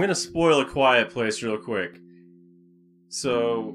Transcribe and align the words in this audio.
gonna 0.00 0.14
spoil 0.14 0.60
a 0.60 0.68
quiet 0.68 1.10
place 1.10 1.42
real 1.42 1.58
quick. 1.58 2.00
So, 3.08 3.74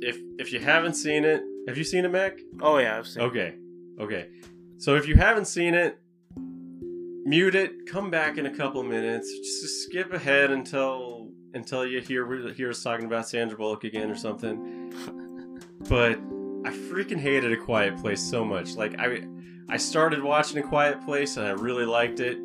if 0.00 0.18
if 0.38 0.52
you 0.52 0.60
haven't 0.60 0.94
seen 0.94 1.24
it, 1.24 1.42
have 1.66 1.78
you 1.78 1.84
seen 1.84 2.04
it, 2.04 2.10
Mac? 2.10 2.38
Oh 2.60 2.78
yeah, 2.78 2.98
I've 2.98 3.06
seen. 3.06 3.22
it. 3.22 3.26
Okay, 3.26 3.54
okay. 4.00 4.28
So 4.78 4.96
if 4.96 5.08
you 5.08 5.14
haven't 5.16 5.46
seen 5.46 5.74
it, 5.74 5.98
mute 7.24 7.54
it. 7.54 7.86
Come 7.86 8.10
back 8.10 8.38
in 8.38 8.46
a 8.46 8.54
couple 8.54 8.82
minutes. 8.82 9.30
Just 9.38 9.84
skip 9.84 10.12
ahead 10.12 10.50
until 10.50 11.30
until 11.54 11.86
you 11.86 12.00
hear 12.00 12.52
hear 12.52 12.70
us 12.70 12.82
talking 12.82 13.06
about 13.06 13.28
Sandra 13.28 13.56
Bullock 13.56 13.84
again 13.84 14.10
or 14.10 14.16
something. 14.16 14.92
But 15.88 16.12
I 16.64 16.70
freaking 16.70 17.20
hated 17.20 17.52
A 17.52 17.58
Quiet 17.58 17.98
Place 17.98 18.22
so 18.22 18.42
much. 18.42 18.74
Like 18.74 18.98
I 18.98 19.26
I 19.68 19.76
started 19.76 20.22
watching 20.22 20.58
A 20.58 20.62
Quiet 20.62 21.04
Place 21.04 21.36
and 21.36 21.46
I 21.46 21.50
really 21.50 21.84
liked 21.84 22.20
it. 22.20 22.38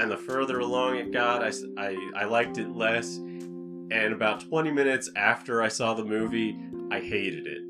And 0.00 0.10
the 0.10 0.16
further 0.16 0.60
along 0.60 0.96
it 0.96 1.12
got, 1.12 1.42
I 1.42 1.94
I 2.16 2.24
liked 2.24 2.56
it 2.56 2.74
less. 2.74 3.18
And 3.18 4.14
about 4.14 4.40
20 4.40 4.70
minutes 4.70 5.10
after 5.14 5.62
I 5.62 5.68
saw 5.68 5.92
the 5.92 6.04
movie, 6.04 6.56
I 6.90 7.00
hated 7.00 7.46
it. 7.46 7.62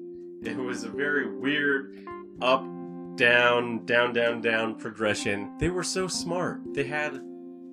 It 0.49 0.57
was 0.57 0.85
a 0.85 0.91
very 0.91 1.29
weird 1.29 2.07
up, 2.41 2.65
down, 3.17 3.85
down, 3.85 4.13
down, 4.13 4.41
down 4.41 4.77
progression. 4.77 5.59
They 5.59 5.71
were 5.71 5.83
so 5.83 6.07
smart. 6.07 6.61
They 6.73 6.85
had 6.85 7.21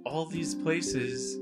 all 0.06 0.26
these 0.26 0.56
places. 0.56 1.38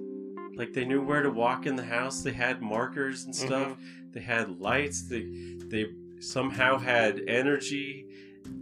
Like 0.58 0.74
they 0.74 0.84
knew 0.84 1.02
where 1.02 1.24
to 1.24 1.32
walk 1.32 1.66
in 1.66 1.78
the 1.78 1.86
house. 1.86 2.22
They 2.22 2.34
had 2.34 2.62
markers 2.62 3.24
and 3.24 3.34
mm-hmm. 3.34 3.48
stuff. 3.48 3.78
They 4.12 4.20
had 4.20 4.60
lights. 4.60 5.04
They 5.04 5.24
they 5.70 5.86
somehow 6.20 6.80
had 6.80 7.22
energy 7.30 8.08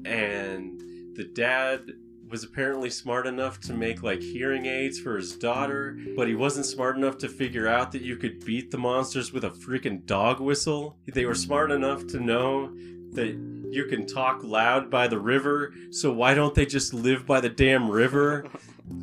and 0.05 0.79
the 1.15 1.23
dad 1.23 1.91
was 2.33 2.43
apparently 2.43 2.89
smart 2.89 3.27
enough 3.27 3.59
to 3.59 3.75
make 3.75 4.01
like 4.01 4.19
hearing 4.19 4.65
aids 4.65 4.99
for 4.99 5.17
his 5.17 5.35
daughter, 5.35 5.95
but 6.15 6.27
he 6.27 6.33
wasn't 6.33 6.65
smart 6.65 6.97
enough 6.97 7.19
to 7.19 7.29
figure 7.29 7.67
out 7.67 7.91
that 7.91 8.01
you 8.01 8.17
could 8.17 8.43
beat 8.43 8.71
the 8.71 8.77
monsters 8.79 9.31
with 9.31 9.43
a 9.43 9.51
freaking 9.51 10.03
dog 10.07 10.39
whistle. 10.39 10.97
They 11.05 11.25
were 11.25 11.35
smart 11.35 11.69
enough 11.69 12.07
to 12.07 12.19
know 12.19 12.73
that 13.11 13.37
you 13.69 13.85
can 13.85 14.07
talk 14.07 14.43
loud 14.43 14.89
by 14.89 15.07
the 15.07 15.19
river, 15.19 15.75
so 15.91 16.11
why 16.11 16.33
don't 16.33 16.55
they 16.55 16.65
just 16.65 16.91
live 16.91 17.27
by 17.27 17.39
the 17.39 17.49
damn 17.49 17.87
river? 17.87 18.47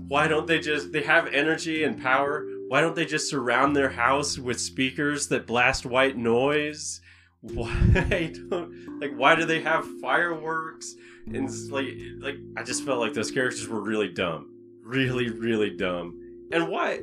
Why 0.08 0.26
don't 0.26 0.48
they 0.48 0.58
just 0.58 0.90
they 0.90 1.02
have 1.02 1.28
energy 1.28 1.84
and 1.84 2.02
power? 2.02 2.44
Why 2.66 2.80
don't 2.80 2.96
they 2.96 3.06
just 3.06 3.30
surround 3.30 3.76
their 3.76 3.90
house 3.90 4.38
with 4.38 4.60
speakers 4.60 5.28
that 5.28 5.46
blast 5.46 5.86
white 5.86 6.16
noise? 6.16 7.00
Why 7.42 8.32
don't 8.50 9.00
like 9.00 9.14
why 9.14 9.34
do 9.34 9.44
they 9.44 9.62
have 9.62 9.86
fireworks? 10.00 10.94
And 11.26 11.48
like 11.70 11.88
like 12.18 12.36
I 12.56 12.62
just 12.62 12.84
felt 12.84 13.00
like 13.00 13.14
those 13.14 13.30
characters 13.30 13.66
were 13.68 13.80
really 13.80 14.08
dumb. 14.08 14.52
Really, 14.82 15.30
really 15.30 15.70
dumb. 15.70 16.20
And 16.52 16.68
why 16.68 17.00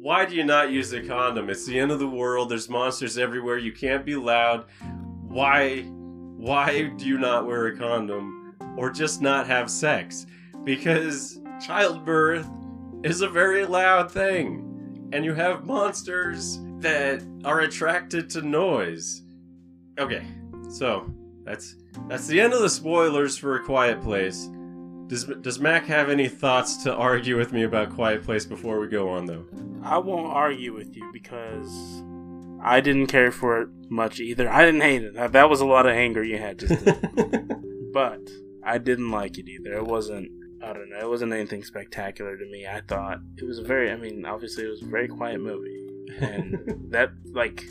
why 0.00 0.24
do 0.24 0.34
you 0.34 0.44
not 0.44 0.70
use 0.70 0.92
a 0.92 1.02
condom? 1.02 1.50
It's 1.50 1.66
the 1.66 1.78
end 1.78 1.90
of 1.90 1.98
the 1.98 2.08
world. 2.08 2.48
There's 2.48 2.68
monsters 2.68 3.18
everywhere. 3.18 3.58
You 3.58 3.72
can't 3.72 4.06
be 4.06 4.14
loud. 4.14 4.66
Why 5.28 5.82
why 6.36 6.84
do 6.96 7.06
you 7.06 7.18
not 7.18 7.46
wear 7.46 7.66
a 7.66 7.76
condom 7.76 8.54
or 8.76 8.90
just 8.90 9.20
not 9.20 9.46
have 9.48 9.68
sex? 9.68 10.26
Because 10.64 11.40
childbirth 11.60 12.48
is 13.02 13.20
a 13.20 13.28
very 13.28 13.64
loud 13.64 14.12
thing. 14.12 15.08
And 15.12 15.24
you 15.24 15.34
have 15.34 15.66
monsters 15.66 16.60
that 16.78 17.22
are 17.44 17.60
attracted 17.60 18.30
to 18.30 18.42
noise. 18.42 19.22
Okay. 20.00 20.24
So, 20.70 21.12
that's 21.44 21.76
that's 22.08 22.26
the 22.26 22.40
end 22.40 22.52
of 22.52 22.60
the 22.60 22.68
spoilers 22.70 23.36
for 23.36 23.56
A 23.56 23.62
Quiet 23.64 24.00
Place. 24.02 24.48
Does 25.08 25.24
does 25.40 25.58
Mac 25.58 25.86
have 25.86 26.08
any 26.08 26.28
thoughts 26.28 26.82
to 26.84 26.94
argue 26.94 27.36
with 27.36 27.52
me 27.52 27.64
about 27.64 27.90
Quiet 27.94 28.22
Place 28.22 28.44
before 28.46 28.78
we 28.78 28.86
go 28.86 29.08
on 29.10 29.26
though? 29.26 29.44
I 29.82 29.98
won't 29.98 30.32
argue 30.32 30.72
with 30.74 30.96
you 30.96 31.10
because 31.12 32.02
I 32.62 32.80
didn't 32.80 33.08
care 33.08 33.32
for 33.32 33.62
it 33.62 33.68
much 33.88 34.20
either. 34.20 34.48
I 34.48 34.64
didn't 34.64 34.82
hate 34.82 35.02
it. 35.02 35.14
That- 35.14 35.32
That 35.32 35.50
was 35.50 35.60
a 35.60 35.66
lot 35.66 35.86
of 35.86 35.92
anger 35.92 36.22
you 36.22 36.38
had 36.38 36.58
just 36.60 36.84
but 37.92 38.20
I 38.62 38.78
didn't 38.78 39.10
like 39.10 39.38
it 39.38 39.48
either. 39.48 39.74
It 39.74 39.86
wasn't. 39.86 40.30
I 40.62 40.72
don't 40.74 40.90
know. 40.90 40.98
It 41.00 41.08
wasn't 41.08 41.32
anything 41.32 41.64
spectacular 41.64 42.36
to 42.36 42.44
me. 42.46 42.66
I 42.66 42.82
thought 42.82 43.18
it 43.38 43.44
was 43.44 43.58
a 43.58 43.64
very. 43.64 43.90
I 43.90 43.96
mean, 43.96 44.24
obviously, 44.26 44.64
it 44.64 44.68
was 44.70 44.82
a 44.82 44.86
very 44.86 45.08
quiet 45.08 45.40
movie, 45.40 45.88
and 46.20 46.60
that 46.90 47.10
like 47.32 47.64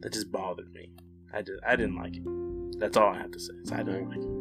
that 0.00 0.12
just 0.12 0.30
bothered 0.30 0.72
me. 0.74 0.90
I 1.32 1.42
did. 1.42 1.58
I 1.66 1.76
didn't 1.76 1.96
like 1.96 2.16
it. 2.16 2.78
That's 2.78 2.96
all 2.96 3.08
I 3.08 3.18
have 3.18 3.30
to 3.32 3.40
say. 3.40 3.54
I 3.72 3.82
didn't 3.82 4.08
like 4.08 4.18
it. 4.18 4.35